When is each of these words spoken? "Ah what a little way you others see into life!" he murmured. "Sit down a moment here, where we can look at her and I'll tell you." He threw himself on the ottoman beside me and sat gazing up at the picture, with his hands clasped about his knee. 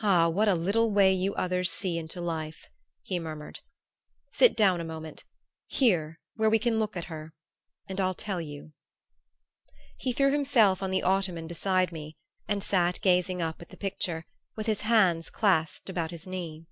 "Ah 0.00 0.28
what 0.28 0.46
a 0.46 0.54
little 0.54 0.92
way 0.92 1.12
you 1.12 1.34
others 1.34 1.72
see 1.72 1.98
into 1.98 2.20
life!" 2.20 2.68
he 3.02 3.18
murmured. 3.18 3.62
"Sit 4.30 4.56
down 4.56 4.80
a 4.80 4.84
moment 4.84 5.24
here, 5.66 6.20
where 6.36 6.48
we 6.48 6.60
can 6.60 6.78
look 6.78 6.96
at 6.96 7.06
her 7.06 7.34
and 7.88 8.00
I'll 8.00 8.14
tell 8.14 8.40
you." 8.40 8.74
He 9.96 10.12
threw 10.12 10.30
himself 10.30 10.84
on 10.84 10.92
the 10.92 11.02
ottoman 11.02 11.48
beside 11.48 11.90
me 11.90 12.16
and 12.46 12.62
sat 12.62 13.00
gazing 13.02 13.42
up 13.42 13.60
at 13.60 13.70
the 13.70 13.76
picture, 13.76 14.24
with 14.54 14.68
his 14.68 14.82
hands 14.82 15.30
clasped 15.30 15.90
about 15.90 16.12
his 16.12 16.28
knee. 16.28 16.64